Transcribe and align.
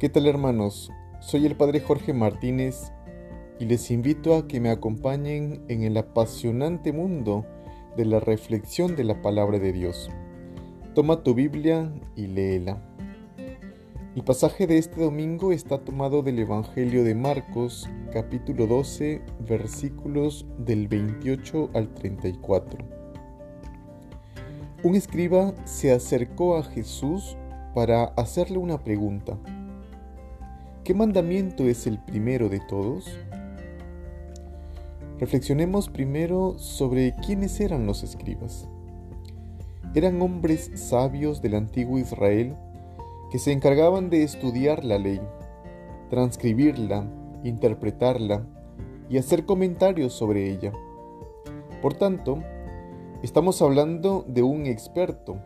¿Qué 0.00 0.08
tal 0.08 0.26
hermanos? 0.26 0.90
Soy 1.20 1.44
el 1.44 1.56
Padre 1.56 1.80
Jorge 1.80 2.14
Martínez 2.14 2.90
y 3.58 3.66
les 3.66 3.90
invito 3.90 4.34
a 4.34 4.48
que 4.48 4.58
me 4.58 4.70
acompañen 4.70 5.62
en 5.68 5.82
el 5.82 5.94
apasionante 5.98 6.90
mundo 6.90 7.44
de 7.98 8.06
la 8.06 8.18
reflexión 8.18 8.96
de 8.96 9.04
la 9.04 9.20
palabra 9.20 9.58
de 9.58 9.74
Dios. 9.74 10.08
Toma 10.94 11.22
tu 11.22 11.34
Biblia 11.34 11.92
y 12.16 12.28
léela. 12.28 12.82
El 14.16 14.24
pasaje 14.24 14.66
de 14.66 14.78
este 14.78 15.02
domingo 15.02 15.52
está 15.52 15.76
tomado 15.84 16.22
del 16.22 16.38
Evangelio 16.38 17.04
de 17.04 17.14
Marcos, 17.14 17.86
capítulo 18.10 18.66
12, 18.66 19.20
versículos 19.46 20.46
del 20.56 20.88
28 20.88 21.72
al 21.74 21.92
34. 21.92 22.78
Un 24.82 24.94
escriba 24.94 25.52
se 25.66 25.92
acercó 25.92 26.56
a 26.56 26.62
Jesús 26.62 27.36
para 27.74 28.04
hacerle 28.04 28.56
una 28.56 28.78
pregunta. 28.82 29.38
¿Qué 30.90 30.94
mandamiento 30.94 31.68
es 31.68 31.86
el 31.86 32.00
primero 32.00 32.48
de 32.48 32.58
todos? 32.58 33.08
Reflexionemos 35.20 35.88
primero 35.88 36.58
sobre 36.58 37.14
quiénes 37.24 37.60
eran 37.60 37.86
los 37.86 38.02
escribas. 38.02 38.66
Eran 39.94 40.20
hombres 40.20 40.68
sabios 40.74 41.42
del 41.42 41.54
antiguo 41.54 41.96
Israel 41.96 42.56
que 43.30 43.38
se 43.38 43.52
encargaban 43.52 44.10
de 44.10 44.24
estudiar 44.24 44.84
la 44.84 44.98
ley, 44.98 45.20
transcribirla, 46.08 47.06
interpretarla 47.44 48.44
y 49.08 49.18
hacer 49.18 49.46
comentarios 49.46 50.12
sobre 50.12 50.50
ella. 50.50 50.72
Por 51.82 51.94
tanto, 51.94 52.42
estamos 53.22 53.62
hablando 53.62 54.24
de 54.26 54.42
un 54.42 54.66
experto, 54.66 55.36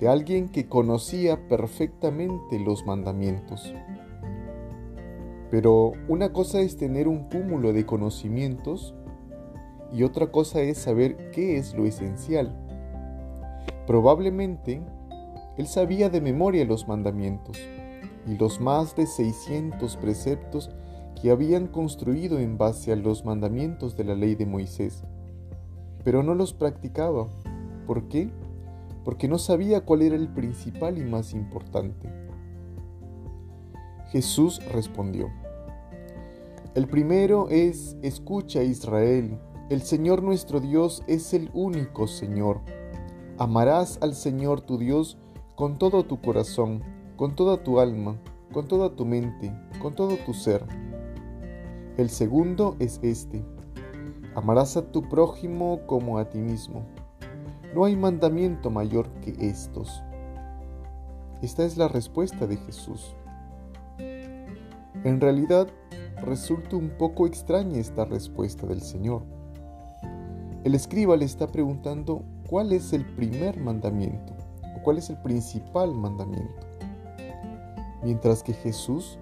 de 0.00 0.08
alguien 0.08 0.48
que 0.48 0.66
conocía 0.66 1.46
perfectamente 1.46 2.58
los 2.58 2.86
mandamientos. 2.86 3.74
Pero 5.52 5.92
una 6.08 6.32
cosa 6.32 6.62
es 6.62 6.78
tener 6.78 7.08
un 7.08 7.28
cúmulo 7.28 7.74
de 7.74 7.84
conocimientos 7.84 8.94
y 9.92 10.02
otra 10.02 10.28
cosa 10.28 10.62
es 10.62 10.78
saber 10.78 11.30
qué 11.30 11.58
es 11.58 11.74
lo 11.74 11.84
esencial. 11.84 12.56
Probablemente 13.86 14.80
él 15.58 15.66
sabía 15.66 16.08
de 16.08 16.22
memoria 16.22 16.64
los 16.64 16.88
mandamientos 16.88 17.58
y 18.26 18.38
los 18.38 18.62
más 18.62 18.96
de 18.96 19.06
600 19.06 19.98
preceptos 19.98 20.70
que 21.20 21.30
habían 21.30 21.66
construido 21.66 22.38
en 22.38 22.56
base 22.56 22.90
a 22.90 22.96
los 22.96 23.26
mandamientos 23.26 23.94
de 23.94 24.04
la 24.04 24.14
ley 24.14 24.34
de 24.34 24.46
Moisés, 24.46 25.04
pero 26.02 26.22
no 26.22 26.34
los 26.34 26.54
practicaba. 26.54 27.28
¿Por 27.86 28.08
qué? 28.08 28.30
Porque 29.04 29.28
no 29.28 29.36
sabía 29.36 29.84
cuál 29.84 30.00
era 30.00 30.16
el 30.16 30.28
principal 30.28 30.96
y 30.96 31.04
más 31.04 31.34
importante. 31.34 32.08
Jesús 34.12 34.58
respondió, 34.72 35.30
el 36.74 36.88
primero 36.88 37.48
es, 37.50 37.96
escucha 38.02 38.62
Israel, 38.62 39.38
el 39.68 39.82
Señor 39.82 40.22
nuestro 40.22 40.58
Dios 40.58 41.02
es 41.06 41.34
el 41.34 41.50
único 41.52 42.06
Señor. 42.06 42.60
Amarás 43.38 43.98
al 44.00 44.14
Señor 44.14 44.62
tu 44.62 44.78
Dios 44.78 45.18
con 45.54 45.78
todo 45.78 46.04
tu 46.04 46.20
corazón, 46.20 46.82
con 47.16 47.34
toda 47.34 47.62
tu 47.62 47.78
alma, 47.78 48.16
con 48.52 48.68
toda 48.68 48.96
tu 48.96 49.04
mente, 49.04 49.54
con 49.80 49.94
todo 49.94 50.16
tu 50.24 50.32
ser. 50.32 50.64
El 51.98 52.08
segundo 52.08 52.76
es 52.78 53.00
este. 53.02 53.44
Amarás 54.34 54.78
a 54.78 54.90
tu 54.90 55.02
prójimo 55.02 55.80
como 55.86 56.18
a 56.18 56.30
ti 56.30 56.38
mismo. 56.38 56.86
No 57.74 57.84
hay 57.84 57.96
mandamiento 57.96 58.70
mayor 58.70 59.08
que 59.20 59.34
estos. 59.46 60.02
Esta 61.42 61.64
es 61.64 61.76
la 61.76 61.88
respuesta 61.88 62.46
de 62.46 62.56
Jesús. 62.56 63.14
En 63.98 65.20
realidad, 65.20 65.68
resulta 66.22 66.76
un 66.76 66.90
poco 66.90 67.26
extraña 67.26 67.78
esta 67.78 68.04
respuesta 68.04 68.66
del 68.66 68.80
Señor. 68.80 69.22
El 70.64 70.74
escriba 70.74 71.16
le 71.16 71.24
está 71.24 71.48
preguntando 71.48 72.22
cuál 72.48 72.72
es 72.72 72.92
el 72.92 73.04
primer 73.04 73.58
mandamiento 73.58 74.32
o 74.76 74.82
cuál 74.82 74.98
es 74.98 75.10
el 75.10 75.16
principal 75.18 75.94
mandamiento, 75.94 76.66
mientras 78.02 78.42
que 78.42 78.52
Jesús 78.52 79.18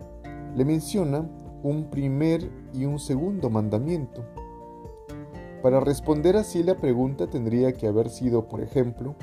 le 0.54 0.64
menciona 0.64 1.26
un 1.62 1.90
primer 1.90 2.50
y 2.74 2.84
un 2.84 2.98
segundo 2.98 3.50
mandamiento. 3.50 4.24
Para 5.62 5.80
responder 5.80 6.36
así 6.36 6.62
la 6.62 6.76
pregunta 6.76 7.28
tendría 7.28 7.72
que 7.72 7.86
haber 7.86 8.10
sido, 8.10 8.48
por 8.48 8.60
ejemplo, 8.62 9.14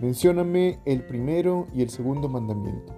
mencióname 0.00 0.80
el 0.84 1.04
primero 1.04 1.66
y 1.72 1.82
el 1.82 1.90
segundo 1.90 2.28
mandamiento. 2.28 2.92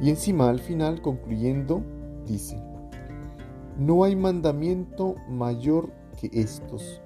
Y 0.00 0.08
encima 0.08 0.48
al 0.48 0.60
final 0.60 1.02
concluyendo, 1.02 1.82
dice, 2.26 2.69
no 3.80 4.04
hay 4.04 4.14
mandamiento 4.14 5.14
mayor 5.26 5.90
que 6.20 6.28
estos. 6.34 7.00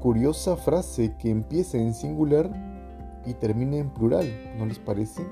Curiosa 0.00 0.56
frase 0.56 1.16
que 1.18 1.28
empieza 1.28 1.76
en 1.76 1.92
singular 1.92 2.48
y 3.26 3.34
termina 3.34 3.78
en 3.78 3.90
plural, 3.90 4.26
¿no 4.56 4.64
les 4.64 4.78
parece? 4.78 5.26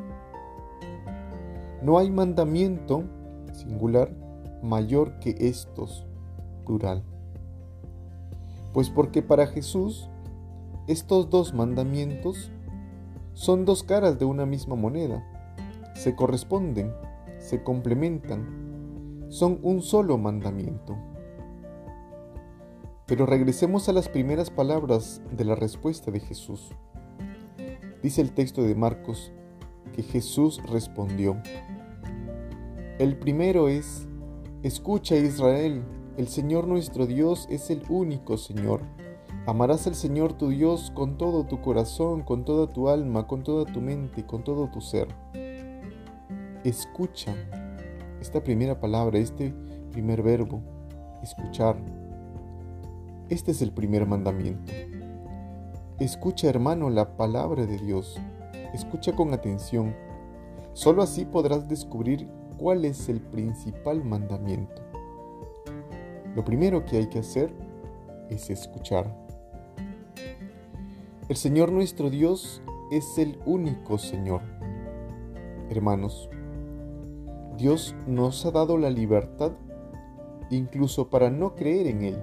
No 1.83 1.99
hay 1.99 2.11
mandamiento 2.11 3.05
singular 3.53 4.11
mayor 4.61 5.21
que 5.21 5.37
estos, 5.39 6.05
plural. 6.67 7.05
Pues 8.73 8.91
porque 8.91 9.23
para 9.23 9.47
Jesús 9.47 10.11
estos 10.89 11.31
dos 11.31 11.55
mandamientos 11.55 12.51
son 13.35 13.65
dos 13.65 13.85
caras 13.85 14.19
de 14.19 14.25
una 14.25 14.47
misma 14.47 14.75
moneda 14.75 15.25
se 15.95 16.17
corresponden, 16.17 16.93
se 17.39 17.63
complementan, 17.63 18.64
son 19.29 19.59
un 19.62 19.83
solo 19.83 20.19
mandamiento. 20.19 20.97
Pero 23.07 23.27
regresemos 23.27 23.89
a 23.89 23.93
las 23.93 24.09
primeras 24.09 24.51
palabras 24.51 25.23
de 25.31 25.45
la 25.45 25.55
respuesta 25.55 26.11
de 26.11 26.21
Jesús. 26.21 26.71
Dice 28.03 28.21
el 28.21 28.33
texto 28.33 28.62
de 28.62 28.75
Marcos 28.75 29.33
que 29.95 30.03
Jesús 30.03 30.61
respondió, 30.71 31.41
El 32.99 33.17
primero 33.19 33.69
es, 33.69 34.07
escucha 34.62 35.17
Israel, 35.17 35.85
el 36.17 36.29
Señor 36.29 36.67
nuestro 36.67 37.06
Dios 37.06 37.47
es 37.51 37.71
el 37.71 37.83
único 37.89 38.39
Señor. 38.39 38.83
Amarás 39.47 39.87
al 39.87 39.95
Señor 39.95 40.33
tu 40.33 40.49
Dios 40.49 40.91
con 40.95 41.19
todo 41.19 41.45
tu 41.45 41.61
corazón, 41.61 42.23
con 42.23 42.45
toda 42.45 42.73
tu 42.73 42.89
alma, 42.89 43.27
con 43.27 43.43
toda 43.43 43.71
tu 43.71 43.81
mente, 43.81 44.25
con 44.25 44.43
todo 44.43 44.71
tu 44.71 44.81
ser 44.81 45.09
escucha 46.65 47.35
esta 48.25 48.43
primera 48.43 48.81
palabra, 48.81 49.19
este 49.19 49.55
primer 49.93 50.23
verbo, 50.23 50.62
escuchar. 51.23 51.77
Este 53.29 53.51
es 53.51 53.61
el 53.61 53.71
primer 53.71 54.07
mandamiento. 54.07 54.73
Escucha, 56.01 56.49
hermano, 56.49 56.89
la 56.89 57.19
palabra 57.19 57.67
de 57.67 57.77
Dios. 57.77 58.19
Escucha 58.73 59.12
con 59.15 59.35
atención. 59.35 59.95
Solo 60.73 61.03
así 61.03 61.27
podrás 61.27 61.69
descubrir 61.69 62.27
cuál 62.57 62.87
es 62.87 63.11
el 63.11 63.21
principal 63.21 64.03
mandamiento. 64.03 64.81
Lo 66.35 66.47
primero 66.47 66.87
que 66.87 66.97
hay 66.97 67.09
que 67.11 67.19
hacer 67.19 67.55
es 68.31 68.49
escuchar. 68.49 69.15
El 71.29 71.37
Señor 71.37 71.71
nuestro 71.71 72.09
Dios 72.09 72.62
es 72.91 73.19
el 73.19 73.39
único 73.45 73.99
Señor. 73.99 74.41
Hermanos, 75.69 76.31
Dios 77.57 77.95
nos 78.09 78.45
ha 78.45 78.51
dado 78.51 78.79
la 78.79 78.91
libertad 78.91 79.53
incluso 80.51 81.09
para 81.09 81.31
no 81.31 81.55
creer 81.55 81.87
en 81.87 82.03
Él. 82.03 82.23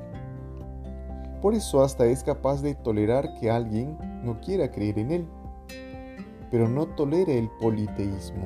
Por 1.42 1.54
eso 1.54 1.82
hasta 1.82 2.06
es 2.06 2.24
capaz 2.24 2.62
de 2.62 2.76
tolerar 2.76 3.34
que 3.40 3.50
alguien 3.50 3.98
no 4.24 4.42
quiera 4.42 4.72
creer 4.72 5.00
en 5.00 5.12
Él, 5.12 5.26
pero 6.52 6.68
no 6.68 6.86
tolera 6.88 7.32
el 7.32 7.50
politeísmo, 7.62 8.46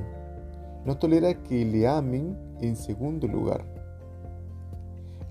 no 0.85 0.97
tolera 0.97 1.33
que 1.43 1.65
le 1.65 1.87
amen 1.87 2.37
en 2.61 2.75
segundo 2.75 3.27
lugar. 3.27 3.65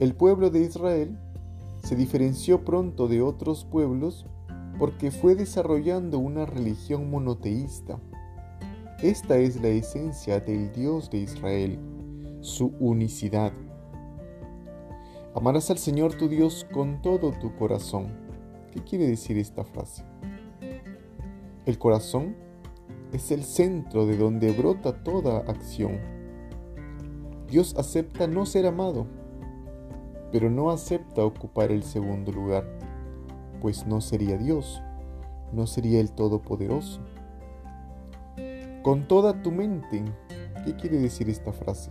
El 0.00 0.14
pueblo 0.14 0.50
de 0.50 0.60
Israel 0.60 1.16
se 1.84 1.94
diferenció 1.94 2.64
pronto 2.64 3.06
de 3.06 3.22
otros 3.22 3.64
pueblos 3.64 4.26
porque 4.78 5.12
fue 5.12 5.36
desarrollando 5.36 6.18
una 6.18 6.46
religión 6.46 7.08
monoteísta 7.08 8.00
esta 9.02 9.36
es 9.36 9.60
la 9.60 9.68
esencia 9.68 10.40
del 10.40 10.72
Dios 10.72 11.10
de 11.10 11.18
Israel, 11.18 11.78
su 12.40 12.72
unicidad. 12.78 13.52
Amarás 15.34 15.70
al 15.70 15.78
Señor 15.78 16.14
tu 16.14 16.28
Dios 16.28 16.66
con 16.72 17.02
todo 17.02 17.32
tu 17.32 17.54
corazón. 17.56 18.06
¿Qué 18.70 18.80
quiere 18.82 19.06
decir 19.06 19.36
esta 19.36 19.64
frase? 19.64 20.04
El 21.66 21.78
corazón 21.78 22.36
es 23.12 23.30
el 23.30 23.42
centro 23.42 24.06
de 24.06 24.16
donde 24.16 24.52
brota 24.52 25.02
toda 25.02 25.38
acción. 25.38 25.98
Dios 27.48 27.74
acepta 27.76 28.26
no 28.26 28.46
ser 28.46 28.66
amado, 28.66 29.06
pero 30.32 30.50
no 30.50 30.70
acepta 30.70 31.24
ocupar 31.24 31.70
el 31.70 31.82
segundo 31.82 32.32
lugar, 32.32 32.64
pues 33.60 33.86
no 33.86 34.00
sería 34.00 34.36
Dios, 34.36 34.82
no 35.52 35.66
sería 35.66 36.00
el 36.00 36.12
Todopoderoso. 36.12 37.00
Con 38.84 39.08
toda 39.08 39.42
tu 39.42 39.50
mente. 39.50 40.04
¿Qué 40.62 40.76
quiere 40.76 40.98
decir 40.98 41.30
esta 41.30 41.52
frase? 41.52 41.90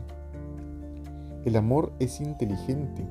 El 1.43 1.55
amor 1.55 1.91
es 1.97 2.21
inteligente. 2.21 3.03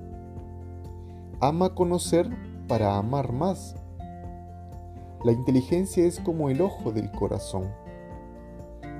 Ama 1.40 1.74
conocer 1.74 2.30
para 2.68 2.96
amar 2.96 3.32
más. 3.32 3.74
La 5.24 5.32
inteligencia 5.32 6.04
es 6.04 6.20
como 6.20 6.48
el 6.48 6.60
ojo 6.60 6.92
del 6.92 7.10
corazón. 7.10 7.72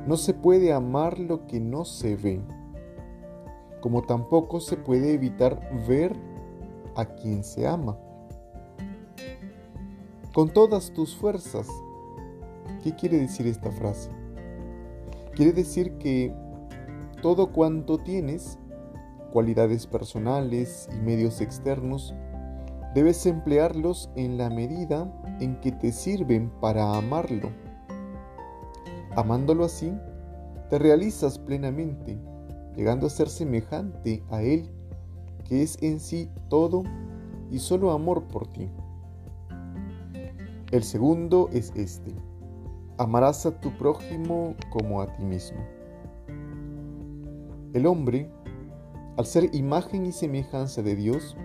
No 0.08 0.16
se 0.16 0.34
puede 0.34 0.72
amar 0.72 1.20
lo 1.20 1.46
que 1.46 1.60
no 1.60 1.84
se 1.84 2.16
ve, 2.16 2.40
como 3.80 4.02
tampoco 4.02 4.58
se 4.58 4.76
puede 4.76 5.12
evitar 5.12 5.60
ver 5.86 6.16
a 6.96 7.04
quien 7.04 7.44
se 7.44 7.68
ama. 7.68 7.96
Con 10.34 10.52
todas 10.52 10.92
tus 10.92 11.14
fuerzas. 11.14 11.68
¿Qué 12.82 12.96
quiere 12.96 13.18
decir 13.18 13.46
esta 13.46 13.70
frase? 13.70 14.21
Quiere 15.34 15.54
decir 15.54 15.96
que 15.96 16.34
todo 17.22 17.52
cuanto 17.52 17.96
tienes, 17.96 18.58
cualidades 19.32 19.86
personales 19.86 20.90
y 20.94 21.00
medios 21.00 21.40
externos, 21.40 22.14
debes 22.94 23.24
emplearlos 23.24 24.10
en 24.14 24.36
la 24.36 24.50
medida 24.50 25.10
en 25.40 25.58
que 25.60 25.72
te 25.72 25.90
sirven 25.90 26.50
para 26.60 26.98
amarlo. 26.98 27.48
Amándolo 29.16 29.64
así, 29.64 29.90
te 30.68 30.78
realizas 30.78 31.38
plenamente, 31.38 32.18
llegando 32.76 33.06
a 33.06 33.10
ser 33.10 33.30
semejante 33.30 34.22
a 34.30 34.42
Él, 34.42 34.68
que 35.48 35.62
es 35.62 35.78
en 35.80 35.98
sí 35.98 36.30
todo 36.50 36.82
y 37.50 37.58
solo 37.58 37.92
amor 37.92 38.24
por 38.24 38.48
ti. 38.48 38.68
El 40.72 40.82
segundo 40.82 41.48
es 41.54 41.72
este 41.74 42.14
amarás 42.98 43.46
a 43.46 43.60
tu 43.60 43.70
prójimo 43.76 44.54
como 44.70 45.00
a 45.00 45.06
ti 45.14 45.24
mismo. 45.24 45.58
El 47.72 47.86
hombre, 47.86 48.30
al 49.16 49.26
ser 49.26 49.54
imagen 49.54 50.06
y 50.06 50.12
semejanza 50.12 50.82
de 50.82 50.94
Dios, 50.94 51.36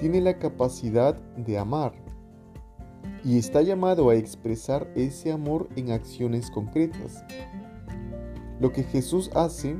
tiene 0.00 0.20
la 0.20 0.38
capacidad 0.38 1.14
de 1.36 1.58
amar 1.58 1.92
y 3.24 3.38
está 3.38 3.62
llamado 3.62 4.10
a 4.10 4.14
expresar 4.14 4.88
ese 4.94 5.30
amor 5.30 5.68
en 5.76 5.92
acciones 5.92 6.50
concretas. 6.50 7.24
Lo 8.60 8.72
que 8.72 8.82
Jesús 8.82 9.30
hace 9.34 9.76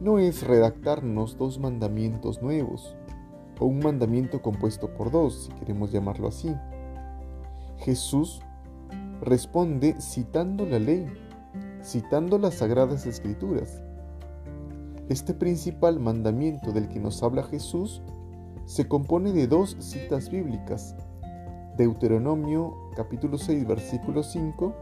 no 0.00 0.18
es 0.18 0.46
redactarnos 0.46 1.38
dos 1.38 1.58
mandamientos 1.58 2.42
nuevos 2.42 2.96
o 3.58 3.66
un 3.66 3.78
mandamiento 3.78 4.42
compuesto 4.42 4.92
por 4.92 5.10
dos, 5.10 5.44
si 5.44 5.52
queremos 5.52 5.92
llamarlo 5.92 6.28
así. 6.28 6.54
Jesús 7.78 8.40
responde 9.22 9.94
citando 10.00 10.66
la 10.66 10.80
ley, 10.80 11.06
citando 11.80 12.38
las 12.38 12.54
sagradas 12.54 13.06
escrituras. 13.06 13.80
Este 15.08 15.32
principal 15.32 16.00
mandamiento 16.00 16.72
del 16.72 16.88
que 16.88 16.98
nos 16.98 17.22
habla 17.22 17.44
Jesús 17.44 18.02
se 18.64 18.88
compone 18.88 19.32
de 19.32 19.46
dos 19.46 19.76
citas 19.78 20.28
bíblicas, 20.28 20.96
Deuteronomio 21.76 22.74
capítulo 22.96 23.38
6 23.38 23.64
versículo 23.64 24.24
5 24.24 24.74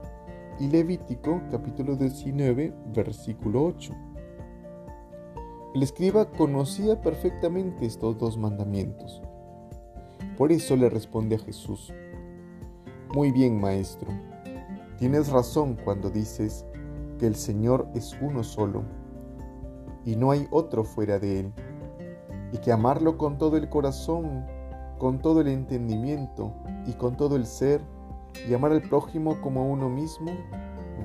y 0.58 0.68
Levítico 0.68 1.42
capítulo 1.50 1.96
19 1.96 2.72
versículo 2.94 3.64
8. 3.64 3.92
El 5.74 5.82
escriba 5.82 6.30
conocía 6.30 7.02
perfectamente 7.02 7.84
estos 7.84 8.16
dos 8.16 8.38
mandamientos. 8.38 9.20
Por 10.38 10.50
eso 10.50 10.76
le 10.76 10.88
responde 10.88 11.36
a 11.36 11.38
Jesús, 11.38 11.92
Muy 13.14 13.32
bien, 13.32 13.60
maestro, 13.60 14.10
Tienes 15.00 15.30
razón 15.30 15.78
cuando 15.82 16.10
dices 16.10 16.66
que 17.18 17.26
el 17.26 17.34
Señor 17.34 17.88
es 17.94 18.14
uno 18.20 18.44
solo 18.44 18.82
y 20.04 20.14
no 20.14 20.30
hay 20.30 20.46
otro 20.50 20.84
fuera 20.84 21.18
de 21.18 21.40
Él, 21.40 21.52
y 22.52 22.58
que 22.58 22.70
amarlo 22.70 23.16
con 23.16 23.38
todo 23.38 23.56
el 23.56 23.70
corazón, 23.70 24.44
con 24.98 25.18
todo 25.18 25.40
el 25.40 25.48
entendimiento 25.48 26.52
y 26.86 26.92
con 26.92 27.16
todo 27.16 27.36
el 27.36 27.46
ser, 27.46 27.80
y 28.46 28.52
amar 28.52 28.72
al 28.72 28.82
prójimo 28.82 29.40
como 29.40 29.62
a 29.62 29.64
uno 29.64 29.88
mismo, 29.88 30.32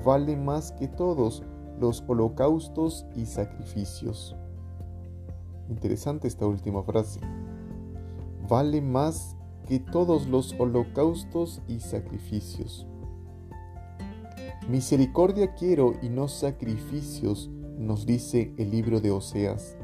vale 0.04 0.36
más 0.36 0.72
que 0.72 0.88
todos 0.88 1.42
los 1.80 2.04
holocaustos 2.06 3.06
y 3.14 3.24
sacrificios. 3.24 4.36
Interesante 5.70 6.28
esta 6.28 6.46
última 6.46 6.82
frase. 6.82 7.20
Vale 8.46 8.82
más 8.82 9.38
que 9.66 9.80
todos 9.80 10.26
los 10.26 10.54
holocaustos 10.58 11.62
y 11.66 11.80
sacrificios. 11.80 12.86
Misericordia 14.68 15.54
quiero 15.54 15.94
y 16.02 16.08
no 16.08 16.26
sacrificios, 16.26 17.50
nos 17.78 18.04
dice 18.04 18.52
el 18.56 18.72
libro 18.72 19.00
de 19.00 19.12
Oseas. 19.12 19.76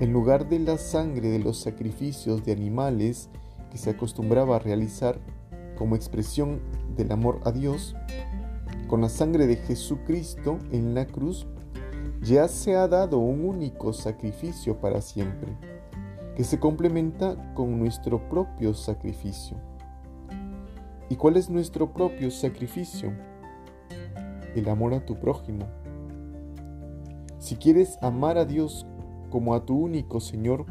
En 0.00 0.12
lugar 0.12 0.48
de 0.48 0.58
la 0.58 0.78
sangre 0.78 1.28
de 1.28 1.38
los 1.38 1.58
sacrificios 1.58 2.44
de 2.46 2.52
animales 2.52 3.28
que 3.70 3.76
se 3.76 3.90
acostumbraba 3.90 4.56
a 4.56 4.58
realizar 4.58 5.20
como 5.76 5.96
expresión 5.96 6.60
del 6.96 7.12
amor 7.12 7.40
a 7.44 7.52
Dios, 7.52 7.94
con 8.86 9.02
la 9.02 9.10
sangre 9.10 9.46
de 9.46 9.56
Jesucristo 9.56 10.58
en 10.72 10.94
la 10.94 11.06
cruz, 11.06 11.46
ya 12.22 12.48
se 12.48 12.74
ha 12.74 12.88
dado 12.88 13.18
un 13.18 13.44
único 13.44 13.92
sacrificio 13.92 14.80
para 14.80 15.02
siempre, 15.02 15.52
que 16.34 16.44
se 16.44 16.58
complementa 16.58 17.52
con 17.54 17.78
nuestro 17.78 18.30
propio 18.30 18.72
sacrificio. 18.72 19.58
¿Y 21.08 21.16
cuál 21.16 21.36
es 21.36 21.48
nuestro 21.48 21.92
propio 21.92 22.30
sacrificio? 22.30 23.12
El 24.54 24.68
amor 24.68 24.94
a 24.94 25.04
tu 25.04 25.18
prójimo. 25.18 25.66
Si 27.38 27.56
quieres 27.56 27.98
amar 28.02 28.36
a 28.36 28.44
Dios 28.44 28.86
como 29.30 29.54
a 29.54 29.64
tu 29.64 29.76
único 29.78 30.20
Señor, 30.20 30.66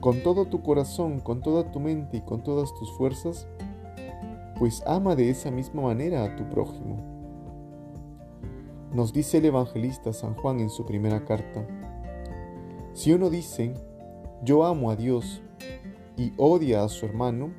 con 0.00 0.22
todo 0.22 0.46
tu 0.46 0.62
corazón, 0.62 1.20
con 1.20 1.40
toda 1.40 1.70
tu 1.70 1.80
mente 1.80 2.18
y 2.18 2.20
con 2.20 2.42
todas 2.42 2.74
tus 2.74 2.92
fuerzas, 2.92 3.48
pues 4.58 4.82
ama 4.86 5.16
de 5.16 5.30
esa 5.30 5.50
misma 5.50 5.82
manera 5.82 6.24
a 6.24 6.36
tu 6.36 6.48
prójimo. 6.48 6.98
Nos 8.92 9.12
dice 9.12 9.38
el 9.38 9.46
evangelista 9.46 10.12
San 10.12 10.34
Juan 10.34 10.60
en 10.60 10.70
su 10.70 10.84
primera 10.84 11.24
carta, 11.24 11.66
si 12.94 13.12
uno 13.12 13.30
dice, 13.30 13.74
yo 14.42 14.64
amo 14.64 14.90
a 14.90 14.96
Dios 14.96 15.40
y 16.16 16.32
odia 16.36 16.82
a 16.82 16.88
su 16.88 17.06
hermano, 17.06 17.52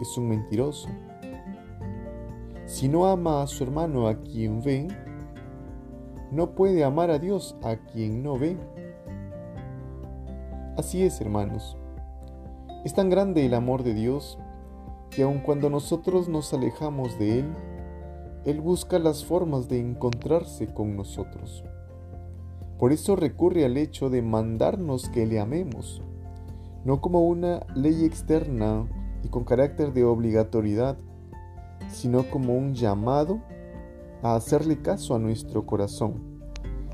es 0.00 0.18
un 0.18 0.28
mentiroso. 0.28 0.88
Si 2.66 2.88
no 2.88 3.06
ama 3.06 3.42
a 3.42 3.46
su 3.46 3.62
hermano 3.62 4.08
a 4.08 4.22
quien 4.22 4.62
ve, 4.62 4.88
no 6.30 6.54
puede 6.54 6.82
amar 6.82 7.10
a 7.10 7.18
Dios 7.18 7.56
a 7.62 7.76
quien 7.76 8.22
no 8.22 8.38
ve. 8.38 8.56
Así 10.78 11.02
es, 11.02 11.20
hermanos. 11.20 11.76
Es 12.84 12.94
tan 12.94 13.10
grande 13.10 13.44
el 13.44 13.54
amor 13.54 13.82
de 13.82 13.94
Dios 13.94 14.38
que 15.10 15.22
aun 15.22 15.40
cuando 15.40 15.70
nosotros 15.70 16.28
nos 16.28 16.52
alejamos 16.52 17.18
de 17.18 17.40
Él, 17.40 17.52
Él 18.44 18.60
busca 18.60 18.98
las 18.98 19.24
formas 19.24 19.68
de 19.68 19.78
encontrarse 19.78 20.66
con 20.66 20.96
nosotros. 20.96 21.64
Por 22.78 22.92
eso 22.92 23.14
recurre 23.14 23.64
al 23.64 23.76
hecho 23.76 24.10
de 24.10 24.22
mandarnos 24.22 25.08
que 25.10 25.26
le 25.26 25.38
amemos, 25.38 26.02
no 26.84 27.00
como 27.00 27.26
una 27.28 27.60
ley 27.74 28.04
externa 28.04 28.88
y 29.22 29.28
con 29.28 29.44
carácter 29.44 29.92
de 29.92 30.04
obligatoriedad, 30.04 30.96
sino 31.88 32.30
como 32.30 32.54
un 32.54 32.74
llamado 32.74 33.40
a 34.22 34.36
hacerle 34.36 34.80
caso 34.80 35.14
a 35.14 35.18
nuestro 35.18 35.66
corazón, 35.66 36.40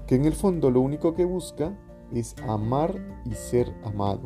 que 0.07 0.17
en 0.17 0.25
el 0.25 0.33
fondo 0.33 0.71
lo 0.71 0.81
único 0.81 1.15
que 1.15 1.25
busca 1.25 1.77
es 2.13 2.35
amar 2.47 2.95
y 3.25 3.33
ser 3.35 3.73
amado. 3.85 4.23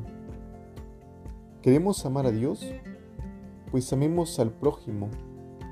¿Queremos 1.63 2.05
amar 2.07 2.27
a 2.27 2.31
Dios? 2.31 2.65
Pues 3.71 3.93
amemos 3.93 4.39
al 4.39 4.51
prójimo, 4.53 5.11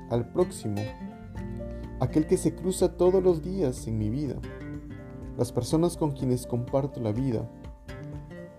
al 0.09 0.31
próximo, 0.31 0.81
aquel 1.99 2.27
que 2.27 2.37
se 2.37 2.53
cruza 2.53 2.97
todos 2.97 3.23
los 3.23 3.41
días 3.41 3.87
en 3.87 3.97
mi 3.97 4.09
vida, 4.09 4.35
las 5.37 5.51
personas 5.51 5.97
con 5.97 6.11
quienes 6.11 6.45
comparto 6.45 6.99
la 6.99 7.11
vida, 7.11 7.49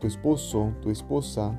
tu 0.00 0.06
esposo, 0.06 0.72
tu 0.80 0.90
esposa, 0.90 1.58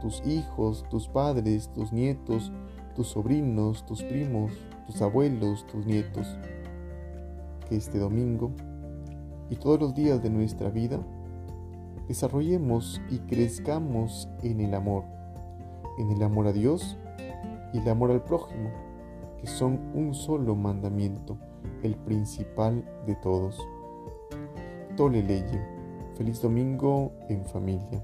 tus 0.00 0.20
hijos, 0.26 0.84
tus 0.90 1.08
padres, 1.08 1.72
tus 1.72 1.92
nietos, 1.92 2.52
tus 2.96 3.08
sobrinos, 3.08 3.84
tus 3.84 4.02
primos, 4.02 4.52
tus 4.86 5.02
abuelos, 5.02 5.66
tus 5.66 5.84
nietos. 5.84 6.26
Que 7.68 7.76
este 7.76 7.98
domingo 7.98 8.52
y 9.50 9.56
todos 9.56 9.78
los 9.78 9.94
días 9.94 10.22
de 10.22 10.30
nuestra 10.30 10.70
vida 10.70 10.98
desarrollemos 12.08 13.00
y 13.10 13.18
crezcamos 13.18 14.28
en 14.42 14.60
el 14.60 14.74
amor, 14.74 15.04
en 15.98 16.10
el 16.10 16.22
amor 16.22 16.46
a 16.46 16.52
Dios 16.52 16.96
y 17.74 17.78
el 17.78 17.88
amor 17.88 18.12
al 18.12 18.22
prójimo, 18.22 18.70
que 19.40 19.46
son 19.46 19.78
un 19.94 20.14
solo 20.14 20.56
mandamiento, 20.56 21.36
el 21.82 21.96
principal 21.96 22.82
de 23.06 23.14
todos. 23.16 23.60
Tole 24.96 25.22
leye. 25.22 25.60
Feliz 26.14 26.40
domingo 26.40 27.12
en 27.28 27.44
familia. 27.44 28.02